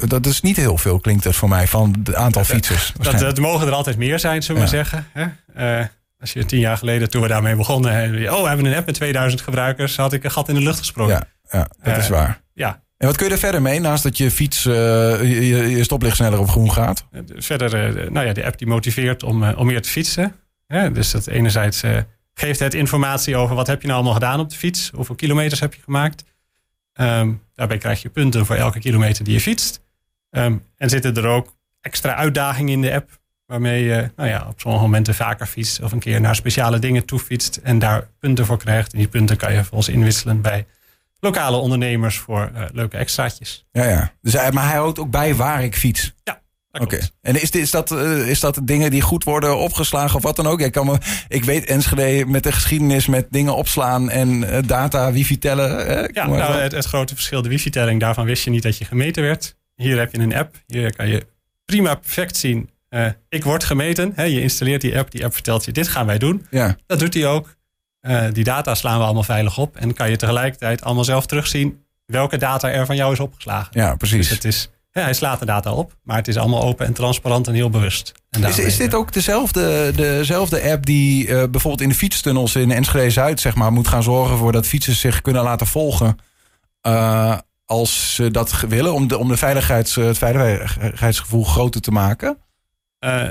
dat 0.07 0.25
is 0.25 0.41
niet 0.41 0.55
heel 0.55 0.77
veel, 0.77 0.99
klinkt 0.99 1.23
het 1.23 1.35
voor 1.35 1.49
mij, 1.49 1.67
van 1.67 1.95
het 2.03 2.15
aantal 2.15 2.43
fietsers. 2.43 2.93
Dat, 3.19 3.37
mogen 3.39 3.67
er 3.67 3.73
altijd 3.73 3.97
meer 3.97 4.19
zijn, 4.19 4.43
zullen 4.43 4.61
we 4.61 4.67
Ja. 4.67 4.75
maar 4.75 4.85
zeggen. 4.85 5.07
Hè? 5.53 5.79
Eh, 5.79 5.85
als 6.19 6.33
je 6.33 6.45
tien 6.45 6.59
jaar 6.59 6.77
geleden, 6.77 7.09
toen 7.09 7.21
we 7.21 7.27
daarmee 7.27 7.55
begonnen, 7.55 7.93
hè, 7.95 8.31
oh, 8.33 8.41
we 8.41 8.47
hebben 8.47 8.65
een 8.65 8.75
app 8.75 8.85
met 8.85 8.95
2000 8.95 9.41
gebruikers, 9.41 9.95
had 9.97 10.13
ik 10.13 10.23
een 10.23 10.31
gat 10.31 10.49
in 10.49 10.55
de 10.55 10.61
lucht 10.61 10.77
gesprongen. 10.77 11.13
ja, 11.13 11.27
ja, 11.59 11.67
dat 11.83 11.93
Eh, 11.93 11.97
is 11.99 12.09
waar. 12.09 12.41
Ja. 12.53 12.83
En 13.01 13.07
wat 13.07 13.15
kun 13.15 13.25
je 13.27 13.33
er 13.33 13.39
verder 13.39 13.62
mee, 13.62 13.80
naast 13.80 14.03
dat 14.03 14.18
je 14.18 14.31
fiets, 14.31 14.65
eh, 14.65 14.74
je, 14.74 15.83
stoplicht 15.83 16.15
sneller 16.15 16.39
op 16.39 16.50
groen 16.50 16.71
gaat? 16.71 17.07
Verder, 17.36 17.98
eh, 17.98 18.09
nou 18.09 18.25
ja, 18.25 18.33
de 18.33 18.45
app 18.45 18.57
die 18.57 18.68
motiveert 18.68 19.24
om, 19.24 19.44
eh, 19.44 19.57
om 19.57 19.65
meer 19.65 19.81
te 19.81 19.89
fietsen. 19.89 20.36
Dus 20.94 21.12
dat 21.12 21.27
enerzijds 21.27 21.83
geeft 22.33 22.59
het 22.59 22.74
informatie 22.74 23.36
over 23.36 23.56
wat 23.56 23.68
heb 23.68 23.81
je 23.81 23.88
nou 23.88 24.00
allemaal 24.00 24.19
gedaan 24.19 24.39
op 24.39 24.50
de 24.50 24.56
fiets, 24.56 24.92
hoeveel 24.95 25.15
kilometers 25.15 25.59
heb 25.59 25.74
je 25.74 25.81
gemaakt. 25.81 26.24
Ehm, 26.94 27.31
daarbij 27.56 27.77
krijg 27.77 28.01
je 28.01 28.09
punten 28.09 28.45
voor 28.45 28.56
elke 28.56 28.80
kilometer 28.80 29.24
die 29.24 29.33
je 29.33 29.42
fietst. 29.42 29.81
Ehm, 30.30 30.57
en 30.77 30.89
zitten 30.89 31.15
er 31.15 31.27
ook 31.27 31.56
extra 31.81 32.15
uitdagingen 32.15 32.74
in 32.74 32.81
de 32.81 32.94
app, 32.94 33.19
waarmee 33.45 33.83
je 33.83 34.12
nou 34.15 34.30
ja, 34.30 34.45
op 34.50 34.59
sommige 34.59 34.83
momenten 34.83 35.15
vaker 35.15 35.45
fietst 35.45 35.81
of 35.81 35.92
een 35.92 36.00
keer 36.00 36.21
naar 36.21 36.36
speciale 36.36 36.80
dingen 36.80 37.06
toe 37.06 37.19
fietst 37.19 37.59
en 37.63 37.80
daar 37.80 38.07
punten 38.19 38.45
voor 38.45 38.57
krijgt. 38.57 38.92
En 38.92 38.97
die 38.97 39.07
punten 39.07 39.38
kan 39.38 39.51
je 39.51 39.57
vervolgens 39.57 39.95
inwisselen 39.95 40.42
bij 40.42 40.65
lokale 41.21 41.57
ondernemers 41.57 42.18
voor 42.18 42.51
eh, 42.56 42.63
leuke 42.73 42.97
extraatjes. 42.97 43.65
Ja, 43.71 43.83
ja. 43.89 44.13
Dus, 44.21 44.33
hij- 44.33 44.51
maar 44.51 44.68
hij 44.68 44.77
houdt 44.77 45.00
ook 45.00 45.09
bij 45.12 45.35
waar 45.35 45.63
ik 45.63 45.75
fiets. 45.75 46.13
Dat 46.23 46.39
Oké. 46.81 47.00
En 47.21 47.41
is, 47.41 47.51
dit, 47.51 47.62
is, 47.62 47.71
dat, 47.71 47.91
eh, 47.91 48.27
is 48.27 48.39
dat 48.39 48.59
dingen 48.63 48.91
die 48.91 49.01
goed 49.01 49.23
worden 49.23 49.57
opgeslagen 49.57 50.15
of 50.15 50.23
wat 50.23 50.35
dan 50.35 50.47
ook? 50.47 50.59
Ja, 50.59 50.65
ik, 50.65 50.71
kan 50.71 50.85
me, 50.85 50.97
ik 51.27 51.44
weet 51.44 51.65
Enschede 51.65 52.25
met 52.25 52.44
de 52.44 52.51
geschiedenis 52.51 53.07
met 53.07 53.27
dingen 53.29 53.56
opslaan 53.56 54.09
en 54.09 54.44
eh, 54.44 54.59
data, 54.65 55.12
wifi 55.12 55.38
tellen. 55.38 55.69
Ja, 56.13 56.27
nou, 56.27 56.53
het, 56.62 56.71
het 56.71 56.85
grote 56.85 57.13
verschil, 57.13 57.41
de 57.41 57.50
wifi-telling, 57.50 58.00
daarvan 58.00 58.25
wist 58.25 58.44
je 58.44 58.50
niet 58.50 58.63
dat 58.63 58.77
je 58.77 58.85
gemeten 58.85 59.23
werd. 59.23 59.56
Hier 59.75 59.97
heb 60.00 60.12
je 60.12 60.19
een 60.19 60.35
app, 60.35 60.56
hier 60.68 60.95
kan 60.95 61.07
je 61.07 61.25
prima 61.65 61.95
perfect 61.95 62.38
zien. 62.38 62.69
ik 63.29 63.44
word 63.44 63.63
gemeten, 63.63 64.12
hè, 64.15 64.23
je 64.23 64.41
installeert 64.41 64.81
die 64.81 64.97
app, 64.97 65.12
die 65.12 65.23
app 65.25 65.33
vertelt 65.33 65.65
je, 65.65 65.71
dit 65.71 65.88
gaan 65.88 66.06
wij 66.06 66.18
doen. 66.18 66.45
ja. 66.50 66.77
Dat 66.88 67.00
doet 67.00 67.13
hij 67.13 67.27
ook. 67.27 67.56
Eh, 68.01 68.24
die 68.31 68.44
data 68.44 68.75
slaan 68.75 68.98
we 68.98 69.03
allemaal 69.03 69.24
veilig 69.24 69.57
op 69.57 69.75
en 69.75 69.94
kan 69.94 70.09
je 70.09 70.15
tegelijkertijd 70.15 70.83
allemaal 70.83 71.03
zelf 71.03 71.25
terugzien 71.25 71.83
welke 72.06 72.38
data 72.38 72.69
er 72.69 72.86
van 72.86 72.95
jou 72.95 73.13
is 73.13 73.19
opgeslagen. 73.19 73.69
ja, 73.71 73.90
Dus 73.90 73.97
precies. 73.97 74.30
het 74.30 74.45
is, 74.45 74.69
ja, 74.92 75.02
hij 75.02 75.14
slaat 75.14 75.40
de 75.40 75.45
data 75.45 75.71
op, 75.73 75.95
maar 76.04 76.18
het 76.18 76.28
is 76.28 76.37
allemaal 76.37 76.64
open 76.64 76.85
en 76.85 76.94
transparant 76.94 77.47
en 77.47 77.54
heel 77.54 77.69
bewust. 77.69 78.11
En 78.30 78.44
Is, 78.44 78.59
is 78.59 78.78
dit 78.78 78.94
ook 78.94 79.14
dezelfde, 79.14 79.92
dezelfde 79.95 80.71
app 80.71 80.85
die 80.85 81.28
eh, 81.28 81.33
bijvoorbeeld 81.49 81.81
in 81.81 81.90
de 81.90 81.95
fietstunnels 81.95 82.56
in 82.56 82.71
Enschede-Zuid 82.71 83.40
zeg 83.40 83.56
maar, 83.56 83.71
moet 83.71 83.87
gaan 83.87 84.04
zorgen 84.04 84.37
voor 84.37 84.52
dat 84.52 84.68
fietsers 84.68 84.99
zich 84.99 85.21
kunnen 85.21 85.44
laten 85.44 85.68
volgen 85.68 86.18
eh, 86.81 87.37
als 87.66 88.16
ze 88.16 88.31
dat 88.31 88.59
willen, 88.68 88.94
om, 88.94 89.07
de, 89.07 89.18
om 89.18 89.28
de 89.28 89.37
veiligheids, 89.37 89.95
het 89.95 90.18
veiligheidsgevoel 90.18 91.44
groter 91.44 91.81
te 91.81 91.92
maken? 91.92 92.37
Eh, 92.99 93.28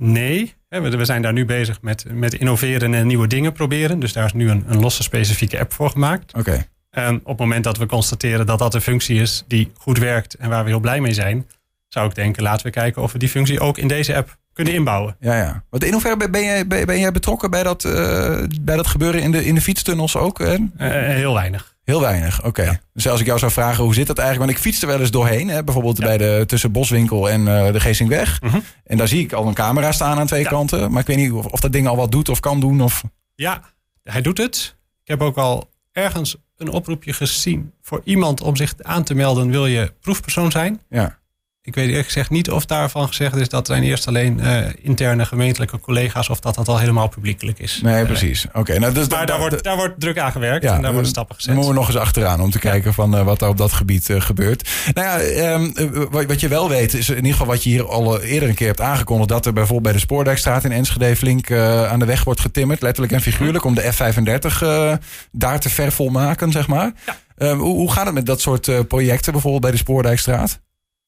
nee, 0.00 0.54
we, 0.68 1.04
zijn 1.04 1.22
daar 1.22 1.32
nu 1.32 1.44
bezig 1.44 1.82
met, 1.82 2.04
met 2.12 2.34
innoveren 2.34 2.94
en 2.94 3.06
nieuwe 3.06 3.26
dingen 3.26 3.52
proberen. 3.52 3.98
Dus 3.98 4.12
daar 4.12 4.24
is 4.24 4.32
nu 4.32 4.50
een, 4.50 4.64
een 4.66 4.80
losse 4.80 5.02
specifieke 5.02 5.60
app 5.60 5.72
voor 5.72 5.90
gemaakt. 5.90 6.34
Oké. 6.34 6.66
En 6.90 7.14
op 7.16 7.26
het 7.26 7.38
moment 7.38 7.64
dat 7.64 7.78
we 7.78 7.86
constateren 7.86 8.46
dat 8.46 8.58
dat 8.58 8.74
een 8.74 8.80
functie 8.80 9.20
is 9.20 9.44
die 9.46 9.72
goed 9.78 9.98
werkt 9.98 10.34
en 10.34 10.48
waar 10.48 10.64
we 10.64 10.70
heel 10.70 10.80
blij 10.80 11.00
mee 11.00 11.12
zijn, 11.12 11.46
zou 11.88 12.08
ik 12.08 12.14
denken, 12.14 12.42
laten 12.42 12.66
we 12.66 12.72
kijken 12.72 13.02
of 13.02 13.12
we 13.12 13.18
die 13.18 13.28
functie 13.28 13.60
ook 13.60 13.78
in 13.78 13.88
deze 13.88 14.16
app 14.16 14.38
kunnen 14.52 14.74
inbouwen. 14.74 15.16
Ja, 15.20 15.36
ja. 15.36 15.64
Want 15.70 15.84
in 15.84 15.92
hoeverre 15.92 16.28
ben- 16.30 16.44
jij, 16.44 16.66
ben, 16.66 16.86
ben 16.86 17.00
jij 17.00 17.12
betrokken 17.12 17.50
bij 17.50 17.62
dat, 17.62 17.84
eh, 17.84 18.42
bij 18.60 18.76
dat 18.76 18.86
gebeuren 18.86 19.22
in 19.22 19.32
de, 19.32 19.44
in 19.44 19.54
de 19.54 19.60
fietstunnels 19.60 20.16
ook? 20.16 20.38
Hè? 20.38 20.56
Eh, 20.76 20.90
heel 20.90 21.34
weinig. 21.34 21.69
Heel 21.84 22.00
weinig, 22.00 22.44
oké. 22.44 22.80
Dus 22.92 23.08
als 23.08 23.20
ik 23.20 23.26
jou 23.26 23.38
zou 23.38 23.52
vragen, 23.52 23.84
hoe 23.84 23.94
zit 23.94 24.06
dat 24.06 24.18
eigenlijk? 24.18 24.46
Want 24.50 24.58
ik 24.58 24.70
fiets 24.70 24.82
er 24.82 24.88
wel 24.88 25.00
eens 25.00 25.10
doorheen. 25.10 25.48
Hè? 25.48 25.64
Bijvoorbeeld 25.64 25.98
Ja. 25.98 26.04
bij 26.04 26.18
de, 26.18 26.44
tussen 26.46 26.72
Boswinkel 26.72 27.30
en 27.30 27.48
eh, 27.66 27.72
de 27.72 27.80
Geesingweg. 27.80 28.40
Mhm. 28.42 28.58
En 28.84 28.96
daar 28.96 29.08
zie 29.08 29.22
ik 29.22 29.32
al 29.32 29.46
een 29.46 29.54
camera 29.54 29.92
staan 29.92 30.18
aan 30.18 30.26
twee 30.26 30.42
Ja. 30.42 30.48
kanten. 30.48 30.90
Maar 30.92 31.00
ik 31.00 31.06
weet 31.06 31.16
niet 31.16 31.32
of, 31.32 31.46
of 31.46 31.60
dat 31.60 31.72
ding 31.72 31.86
al 31.88 31.96
wat 31.96 32.12
doet 32.12 32.28
of 32.28 32.40
kan 32.40 32.60
doen. 32.60 32.80
Of... 32.80 33.02
Ja, 33.34 33.62
hij 34.02 34.20
doet 34.22 34.38
het. 34.38 34.76
Ik 35.02 35.08
heb 35.08 35.20
ook 35.22 35.36
al 35.36 35.70
ergens 35.92 36.36
een 36.56 36.68
oproepje 36.68 37.12
gezien 37.12 37.72
voor 37.82 38.00
iemand 38.04 38.40
om 38.42 38.56
zich 38.56 38.74
aan 38.82 39.04
te 39.04 39.14
melden. 39.14 39.50
Wil 39.50 39.66
je 39.66 39.92
proefpersoon 40.00 40.50
zijn? 40.50 40.80
Ja. 40.88 41.18
Ik 41.70 41.76
weet 41.76 41.88
eerlijk 41.88 42.06
gezegd 42.06 42.30
niet 42.30 42.50
of 42.50 42.66
daarvan 42.66 43.06
gezegd 43.06 43.36
is 43.36 43.48
dat 43.48 43.66
zijn 43.66 43.82
eerst 43.82 44.06
alleen 44.06 44.40
uh, 44.42 44.66
interne 44.82 45.24
gemeentelijke 45.24 45.80
collega's 45.80 46.28
of 46.28 46.40
dat 46.40 46.54
dat 46.54 46.68
al 46.68 46.78
helemaal 46.78 47.08
publiekelijk 47.08 47.58
is. 47.58 47.80
Nee, 47.82 48.04
precies. 48.04 48.46
Oké, 48.52 48.78
nou, 48.78 48.92
dus 48.94 49.08
maar 49.08 49.26
daar, 49.26 49.38
wordt, 49.38 49.64
daar 49.64 49.76
wordt 49.76 50.00
druk 50.00 50.18
aan 50.18 50.32
gewerkt 50.32 50.64
en 50.64 50.82
daar 50.82 50.92
worden 50.92 51.10
stappen 51.10 51.34
gezet. 51.34 51.48
Dan 51.48 51.56
moeten 51.56 51.74
we 51.74 51.80
nog 51.80 51.88
eens 51.88 52.02
achteraan 52.02 52.40
om 52.40 52.50
te 52.50 52.58
kijken 52.58 52.94
van 52.94 53.14
uh, 53.14 53.22
wat 53.22 53.42
er 53.42 53.48
op 53.48 53.56
dat 53.56 53.72
gebied 53.72 54.08
uh, 54.08 54.20
gebeurt. 54.20 54.68
Nou 54.94 55.22
ja, 55.22 55.52
um, 55.52 55.72
wat 56.10 56.40
je 56.40 56.48
wel 56.48 56.68
weet 56.68 56.94
is 56.94 57.08
in 57.08 57.16
ieder 57.16 57.30
geval 57.30 57.46
wat 57.46 57.62
je 57.62 57.70
hier 57.70 57.88
al 57.88 58.20
eerder 58.20 58.48
een 58.48 58.54
keer 58.54 58.66
hebt 58.66 58.80
aangekondigd 58.80 59.28
dat 59.28 59.46
er 59.46 59.52
bijvoorbeeld 59.52 59.82
bij 59.82 59.92
de 59.92 59.98
Spoordijkstraat 59.98 60.64
in 60.64 60.72
Enschede 60.72 61.16
flink 61.16 61.52
aan 61.52 61.98
de 61.98 62.04
weg 62.04 62.24
wordt 62.24 62.40
getimmerd, 62.40 62.82
letterlijk 62.82 63.12
en 63.12 63.20
figuurlijk, 63.20 63.64
om 63.64 63.74
de 63.74 63.92
F35 63.92 64.98
daar 65.32 65.60
te 65.60 65.70
vervolmaken, 65.70 66.52
zeg 66.52 66.66
maar. 66.68 66.92
Ja. 67.06 67.16
Um, 67.48 67.58
hoe, 67.58 67.74
hoe 67.74 67.92
gaat 67.92 68.04
het 68.04 68.14
met 68.14 68.26
dat 68.26 68.40
soort 68.40 68.88
projecten, 68.88 69.32
bijvoorbeeld 69.32 69.62
bij 69.62 69.70
de 69.70 69.76
Spoordijkstraat? 69.76 70.60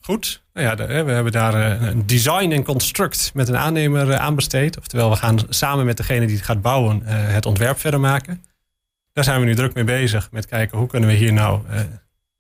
Goed. 0.02 0.42
Nou 0.52 0.66
ja, 0.66 0.86
we 1.04 1.12
hebben 1.12 1.32
daar 1.32 1.54
eh, 1.54 1.88
een 1.88 2.06
design 2.06 2.50
en 2.50 2.64
construct 2.64 3.30
met 3.34 3.48
een 3.48 3.56
aannemer 3.56 4.10
eh, 4.10 4.18
aanbesteed. 4.18 4.78
Oftewel, 4.78 5.10
we 5.10 5.16
gaan 5.16 5.38
samen 5.48 5.84
met 5.84 5.96
degene 5.96 6.26
die 6.26 6.36
het 6.36 6.44
gaat 6.44 6.62
bouwen 6.62 7.06
eh, 7.06 7.14
het 7.16 7.46
ontwerp 7.46 7.80
verder 7.80 8.00
maken. 8.00 8.44
Daar 9.12 9.24
zijn 9.24 9.40
we 9.40 9.46
nu 9.46 9.54
druk 9.54 9.74
mee 9.74 9.84
bezig. 9.84 10.28
Met 10.30 10.46
kijken 10.46 10.78
hoe 10.78 10.86
kunnen 10.86 11.08
we 11.08 11.14
hier 11.14 11.32
nou 11.32 11.62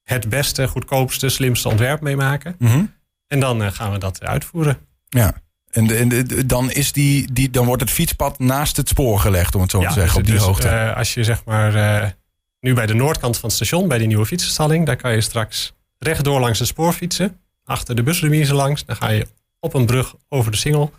het 0.02 0.28
beste, 0.28 0.68
goedkoopste, 0.68 1.28
slimste 1.28 1.68
ontwerp 1.68 2.00
mee 2.00 2.16
maken. 2.16 2.54
Mm 2.58 2.94
En 3.26 3.40
dan 3.40 3.72
gaan 3.72 3.92
we 3.92 3.98
dat 3.98 4.22
uitvoeren. 4.22 4.78
Ja. 5.08 5.34
En, 5.70 5.86
de, 5.86 6.46
dan, 6.46 6.70
is 6.70 6.92
die, 6.92 7.32
die, 7.32 7.50
dan 7.50 7.66
wordt 7.66 7.82
het 7.82 7.90
fietspad 7.90 8.38
naast 8.38 8.76
het 8.76 8.88
spoor 8.88 9.18
gelegd, 9.18 9.54
om 9.54 9.60
het 9.60 9.70
zo 9.70 9.80
te 9.80 9.92
zeggen, 9.92 10.02
dus 10.02 10.16
op 10.16 10.24
die 10.24 10.34
dus, 10.34 10.42
hoogte. 10.42 10.94
als 10.94 11.14
je 11.14 11.24
zeg 11.24 11.44
maar 11.44 12.16
nu 12.60 12.74
bij 12.74 12.86
de 12.86 12.94
noordkant 12.94 13.38
van 13.38 13.48
het 13.48 13.56
station, 13.56 13.88
bij 13.88 13.98
die 13.98 14.06
nieuwe 14.06 14.26
fietsenstalling, 14.26 14.86
daar 14.86 14.96
kan 14.96 15.12
je 15.12 15.20
straks 15.20 15.74
rechtdoor 15.98 16.40
langs 16.40 16.58
het 16.58 16.68
spoor 16.68 16.92
fietsen 16.92 17.41
achter 17.64 17.94
de 17.94 18.02
busremise 18.02 18.54
langs. 18.54 18.84
Dan 18.84 18.96
ga 18.96 19.08
je 19.08 19.26
op 19.60 19.74
een 19.74 19.86
brug 19.86 20.14
over 20.28 20.50
de 20.50 20.56
Singel. 20.56 20.92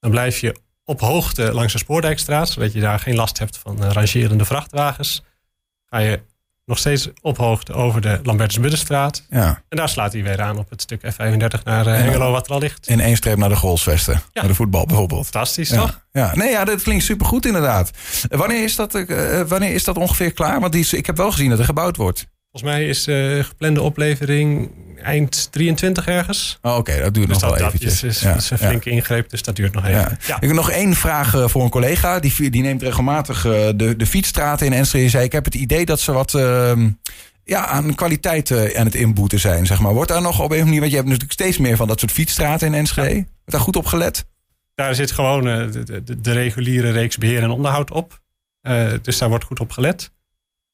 Dan 0.00 0.10
blijf 0.10 0.38
je 0.38 0.56
op 0.84 1.00
hoogte 1.00 1.52
langs 1.52 1.72
de 1.72 1.78
Spoordijkstraat, 1.78 2.48
zodat 2.48 2.72
je 2.72 2.80
daar 2.80 2.98
geen 2.98 3.14
last 3.14 3.38
hebt 3.38 3.58
van 3.58 3.84
uh, 3.84 3.90
rangerende 3.90 4.44
vrachtwagens. 4.44 5.22
Ga 5.86 5.98
je 5.98 6.22
nog 6.64 6.78
steeds 6.78 7.08
op 7.20 7.36
hoogte 7.36 7.72
over 7.72 8.00
de 8.00 8.20
Lambertus-Buddenstraat. 8.22 9.26
Ja. 9.30 9.62
En 9.68 9.76
daar 9.76 9.88
slaat 9.88 10.12
hij 10.12 10.22
weer 10.22 10.40
aan 10.40 10.58
op 10.58 10.70
het 10.70 10.82
stuk 10.82 11.00
F35 11.12 11.62
naar 11.64 11.86
uh, 11.86 11.92
Hengelo, 11.94 12.30
wat 12.30 12.46
er 12.46 12.52
al 12.52 12.58
ligt. 12.58 12.88
In 12.88 13.00
één 13.00 13.16
streep 13.16 13.36
naar 13.36 13.48
de 13.48 13.56
golfsvesten, 13.56 14.12
ja. 14.12 14.40
naar 14.40 14.46
de 14.46 14.54
voetbal 14.54 14.86
bijvoorbeeld. 14.86 15.22
Fantastisch, 15.22 15.68
ja. 15.68 15.76
toch? 15.76 16.00
Ja, 16.12 16.34
nee, 16.34 16.50
ja, 16.50 16.64
dat 16.64 16.82
klinkt 16.82 17.04
supergoed 17.04 17.46
inderdaad. 17.46 17.90
Wanneer 18.28 18.62
is 18.62 18.76
dat, 18.76 18.94
uh, 18.94 19.40
wanneer 19.40 19.74
is 19.74 19.84
dat 19.84 19.96
ongeveer 19.96 20.32
klaar? 20.32 20.60
Want 20.60 20.72
die, 20.72 20.96
ik 20.96 21.06
heb 21.06 21.16
wel 21.16 21.30
gezien 21.30 21.50
dat 21.50 21.58
er 21.58 21.64
gebouwd 21.64 21.96
wordt. 21.96 22.26
Volgens 22.52 22.72
mij 22.72 22.88
is 22.88 23.04
de 23.04 23.40
geplande 23.44 23.82
oplevering 23.82 24.70
eind 25.02 25.52
23 25.52 26.06
ergens. 26.06 26.58
Oh, 26.62 26.76
Oké, 26.76 27.00
dat 27.00 27.14
duurt 27.14 27.28
dus 27.28 27.38
nog 27.38 27.58
wel 27.58 27.66
eventjes. 27.66 28.00
Dat 28.00 28.10
is, 28.10 28.22
is, 28.22 28.34
is 28.34 28.50
een 28.50 28.58
flinke 28.58 28.90
ingreep, 28.90 29.30
dus 29.30 29.42
dat 29.42 29.56
duurt 29.56 29.72
nog 29.72 29.86
even. 29.86 30.18
Ja. 30.26 30.36
Ik 30.36 30.48
heb 30.48 30.52
nog 30.52 30.70
één 30.70 30.94
vraag 30.94 31.34
eh, 31.34 31.48
voor 31.48 31.62
een 31.62 31.70
collega. 31.70 32.20
Die, 32.20 32.50
die 32.50 32.62
neemt 32.62 32.82
regelmatig 32.82 33.44
eh, 33.44 33.68
de, 33.74 33.96
de 33.96 34.06
fietsstraten 34.06 34.66
in 34.66 34.72
Enschede. 34.72 35.08
Zei, 35.08 35.24
ik 35.24 35.32
heb 35.32 35.44
het 35.44 35.54
idee 35.54 35.84
dat 35.84 36.00
ze 36.00 36.12
wat 36.12 36.32
uh, 36.32 36.72
ja, 37.44 37.66
aan 37.66 37.94
kwaliteit 37.94 38.50
uh, 38.50 38.78
aan 38.78 38.86
het 38.86 38.94
inboeten 38.94 39.40
zijn. 39.40 39.66
Zeg 39.66 39.80
maar. 39.80 39.92
Wordt 39.92 40.10
daar 40.10 40.22
nog 40.22 40.40
op 40.40 40.50
een 40.50 40.64
manier... 40.64 40.80
Want 40.80 40.90
je 40.90 40.96
hebt 40.96 41.08
natuurlijk 41.08 41.40
steeds 41.40 41.58
meer 41.58 41.76
van 41.76 41.88
dat 41.88 42.00
soort 42.00 42.12
fietsstraten 42.12 42.66
in 42.66 42.74
Enschede. 42.74 43.14
Wordt 43.14 43.26
daar 43.44 43.60
goed 43.60 43.76
op 43.76 43.86
gelet? 43.86 44.26
Daar 44.74 44.94
zit 44.94 45.10
gewoon 45.10 45.44
de, 45.44 46.02
de, 46.04 46.20
de, 46.20 46.32
reguliere 46.32 46.90
reeks 46.90 47.18
beheer 47.18 47.42
en 47.42 47.50
onderhoud 47.50 47.90
op. 47.90 48.20
dus 49.02 49.18
daar 49.18 49.28
wordt 49.28 49.44
goed 49.44 49.60
op 49.60 49.70
gelet. 49.70 50.12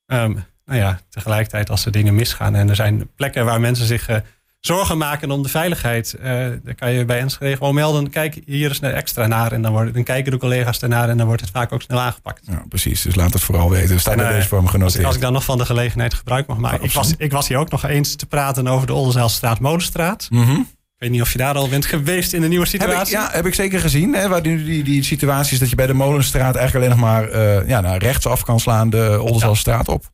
Um, 0.06 0.44
nou 0.68 0.80
ja, 0.80 1.00
tegelijkertijd 1.10 1.70
als 1.70 1.84
er 1.84 1.92
dingen 1.92 2.14
misgaan 2.14 2.54
en 2.54 2.68
er 2.68 2.76
zijn 2.76 3.10
plekken 3.16 3.44
waar 3.44 3.60
mensen 3.60 3.86
zich 3.86 4.10
uh, 4.10 4.16
zorgen 4.60 4.98
maken 4.98 5.30
om 5.30 5.42
de 5.42 5.48
veiligheid, 5.48 6.16
uh, 6.20 6.46
dan 6.62 6.74
kan 6.74 6.92
je 6.92 7.04
bij 7.04 7.18
Enschede 7.18 7.56
gewoon 7.56 7.74
melden, 7.74 8.10
kijk, 8.10 8.40
hier 8.46 8.70
is 8.70 8.82
er 8.82 8.94
extra 8.94 9.26
naar 9.26 9.52
en 9.52 9.62
dan, 9.62 9.72
worden, 9.72 9.92
dan 9.92 10.02
kijken 10.02 10.32
de 10.32 10.38
collega's 10.38 10.82
ernaar 10.82 11.08
en 11.08 11.16
dan 11.16 11.26
wordt 11.26 11.40
het 11.40 11.50
vaak 11.50 11.72
ook 11.72 11.82
snel 11.82 12.00
aangepakt. 12.00 12.40
Ja, 12.46 12.62
precies, 12.68 13.02
dus 13.02 13.14
laat 13.14 13.32
het 13.32 13.42
vooral 13.42 13.70
weten. 13.70 13.94
Er 13.94 14.00
staat 14.00 14.20
in 14.20 14.28
deze 14.28 14.48
vorm 14.48 14.66
genoteerd. 14.66 15.04
Als 15.04 15.14
ik 15.14 15.20
dan 15.20 15.32
nog 15.32 15.44
van 15.44 15.58
de 15.58 15.64
gelegenheid 15.64 16.14
gebruik 16.14 16.46
mag 16.46 16.58
maken. 16.58 16.84
ik, 16.84 16.92
was, 16.92 17.14
ik 17.18 17.32
was 17.32 17.48
hier 17.48 17.58
ook 17.58 17.70
nog 17.70 17.84
eens 17.84 18.14
te 18.14 18.26
praten 18.26 18.66
over 18.68 18.86
de 18.86 18.94
Oldenzaalstraat 18.94 19.60
Molenstraat. 19.60 20.26
Mm 20.30 20.44
-hmm. 20.44 20.68
Ik 20.94 21.04
weet 21.04 21.12
niet 21.12 21.22
of 21.22 21.32
je 21.32 21.38
daar 21.38 21.54
al 21.54 21.68
bent 21.68 21.86
geweest 21.86 22.32
in 22.32 22.40
de 22.40 22.48
nieuwe 22.48 22.66
situatie. 22.66 23.16
Heb 23.16 23.24
ik, 23.24 23.30
ja, 23.32 23.36
heb 23.36 23.46
ik 23.46 23.54
zeker 23.54 23.80
gezien. 23.80 24.14
Hè, 24.14 24.28
waar 24.28 24.42
die, 24.42 24.64
die, 24.64 24.84
die 24.84 25.04
situatie 25.04 25.52
is 25.52 25.58
dat 25.58 25.70
je 25.70 25.76
bij 25.76 25.86
de 25.86 25.94
Molenstraat 25.94 26.56
eigenlijk 26.56 26.74
alleen 26.74 26.98
nog 26.98 27.10
maar 27.10 27.30
uh, 27.30 27.68
ja, 27.68 27.80
naar 27.80 27.98
rechtsaf 27.98 28.44
kan 28.44 28.60
slaan 28.60 28.90
de 28.90 29.18
Oldenzaalstraat 29.20 29.88
op. 29.88 30.04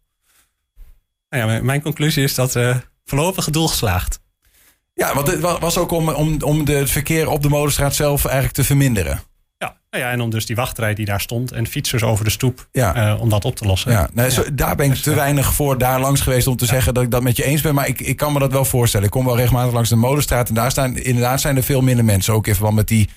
Nou 1.34 1.52
ja, 1.52 1.62
mijn 1.62 1.82
conclusie 1.82 2.22
is 2.22 2.34
dat 2.34 2.54
uh, 2.54 2.76
voorlopig 3.04 3.50
doel 3.50 3.68
geslaagd. 3.68 4.20
Ja, 4.94 5.14
want 5.14 5.26
het 5.26 5.40
was 5.40 5.78
ook 5.78 5.90
om, 5.90 6.08
om, 6.08 6.42
om 6.42 6.64
de, 6.64 6.72
het 6.72 6.90
verkeer 6.90 7.28
op 7.28 7.42
de 7.42 7.48
Molenstraat 7.48 7.94
zelf 7.94 8.24
eigenlijk 8.24 8.54
te 8.54 8.64
verminderen. 8.64 9.22
Ja, 9.58 9.76
nou 9.90 10.04
ja, 10.04 10.10
en 10.10 10.20
om 10.20 10.30
dus 10.30 10.46
die 10.46 10.56
wachtrij 10.56 10.94
die 10.94 11.06
daar 11.06 11.20
stond 11.20 11.52
en 11.52 11.66
fietsers 11.66 12.02
over 12.02 12.24
de 12.24 12.30
stoep, 12.30 12.68
ja. 12.72 13.12
Uh, 13.14 13.20
om 13.20 13.28
dat 13.28 13.44
op 13.44 13.56
te 13.56 13.64
lossen. 13.64 13.90
Ja, 13.90 14.08
nee, 14.12 14.30
zo, 14.30 14.42
daar 14.52 14.76
ben 14.76 14.90
ik 14.90 14.96
te 14.96 15.14
weinig 15.14 15.54
voor 15.54 15.78
daar 15.78 16.00
langs 16.00 16.20
geweest 16.20 16.46
om 16.46 16.56
te 16.56 16.66
zeggen 16.66 16.94
dat 16.94 17.02
ik 17.02 17.10
dat 17.10 17.22
met 17.22 17.36
je 17.36 17.44
eens 17.44 17.60
ben. 17.60 17.74
Maar 17.74 17.88
ik, 17.88 18.00
ik 18.00 18.16
kan 18.16 18.32
me 18.32 18.38
dat 18.38 18.52
wel 18.52 18.64
voorstellen. 18.64 19.06
Ik 19.06 19.12
kom 19.12 19.24
wel 19.24 19.36
regelmatig 19.36 19.72
langs 19.72 19.88
de 19.88 19.96
Molenstraat 19.96 20.48
en 20.48 20.54
daar 20.54 20.70
staan 20.70 20.96
inderdaad 20.96 21.40
zijn 21.40 21.56
er 21.56 21.62
veel 21.62 21.80
minder 21.80 22.04
mensen. 22.04 22.34
Ook 22.34 22.46
in 22.46 22.54
verband 22.54 22.76
met 22.76 22.88
die, 22.88 23.08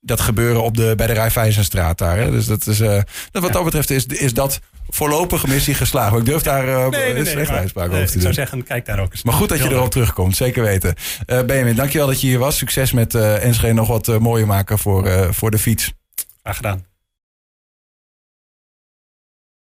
dat 0.00 0.20
gebeuren 0.20 0.62
op 0.62 0.76
de, 0.76 0.92
bij 0.96 1.06
de 1.06 1.12
Rijvijzenstraat 1.12 1.98
daar. 1.98 2.16
Hè. 2.16 2.30
Dus 2.30 2.46
dat 2.46 2.66
is, 2.66 2.80
uh, 2.80 3.00
wat 3.32 3.52
dat 3.52 3.64
betreft 3.64 3.90
is, 3.90 4.06
is 4.06 4.34
dat 4.34 4.60
voorlopige 4.88 5.48
missie 5.48 5.74
geslagen. 5.74 6.18
Ik 6.18 6.24
durf 6.24 6.42
daar 6.42 6.68
uh, 6.68 6.88
nee, 6.88 7.12
nee, 7.12 7.34
nee, 7.34 7.46
over 7.46 7.72
te 7.72 7.88
doen. 7.88 8.00
Ik 8.00 8.20
zou 8.20 8.32
zeggen, 8.32 8.64
kijk 8.64 8.86
daar 8.86 8.98
ook 8.98 9.12
eens. 9.12 9.22
Maar 9.22 9.34
goed 9.34 9.48
dat 9.48 9.58
je 9.58 9.70
erop 9.70 9.90
terugkomt, 9.90 10.36
zeker 10.36 10.62
weten. 10.62 10.94
Uh, 11.26 11.42
Benjamin, 11.42 11.74
dankjewel 11.74 12.06
dat 12.06 12.20
je 12.20 12.26
hier 12.26 12.38
was. 12.38 12.56
Succes 12.56 12.92
met 12.92 13.14
uh, 13.14 13.44
Enschede 13.44 13.74
nog 13.74 13.88
wat 13.88 14.18
mooier 14.18 14.46
maken 14.46 14.78
voor, 14.78 15.34
voor 15.34 15.50
de 15.50 15.58
fiets. 15.58 15.92
Graag 16.42 16.56
gedaan. 16.56 16.93